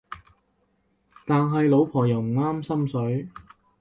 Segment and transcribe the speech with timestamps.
[1.27, 3.29] 但係老婆又唔啱心水